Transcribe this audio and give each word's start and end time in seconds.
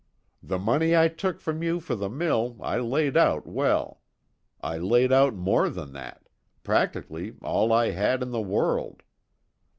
The 0.41 0.57
money 0.57 0.95
I 0.97 1.09
took 1.09 1.39
from 1.39 1.61
you 1.61 1.79
for 1.79 1.93
the 1.93 2.09
mill 2.09 2.57
I 2.59 2.79
laid 2.79 3.15
out 3.15 3.45
well. 3.45 4.01
I 4.59 4.79
laid 4.79 5.11
out 5.11 5.35
more 5.35 5.69
than 5.69 5.93
that 5.93 6.27
practically 6.63 7.35
all 7.43 7.71
I 7.71 7.91
had 7.91 8.23
in 8.23 8.31
the 8.31 8.41
world. 8.41 9.03